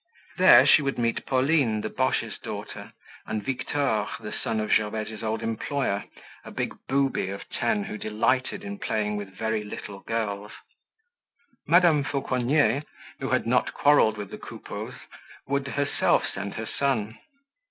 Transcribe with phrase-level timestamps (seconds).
[0.39, 2.93] There she would meet Pauline, the Boches' daughter,
[3.27, 8.79] and Victor, the son of Gervaise's old employer—a big booby of ten who delighted in
[8.79, 10.53] playing with very little girls.
[11.67, 12.81] Madame Fauconnier
[13.19, 14.95] who had not quarreled with the Coupeaus
[15.45, 17.19] would herself send her son.